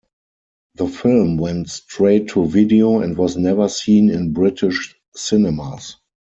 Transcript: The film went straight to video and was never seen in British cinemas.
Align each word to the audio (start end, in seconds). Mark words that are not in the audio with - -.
The 0.73 0.87
film 0.87 1.37
went 1.37 1.69
straight 1.69 2.29
to 2.29 2.47
video 2.47 3.01
and 3.01 3.15
was 3.15 3.37
never 3.37 3.69
seen 3.69 4.09
in 4.09 4.33
British 4.33 4.95
cinemas. 5.15 5.97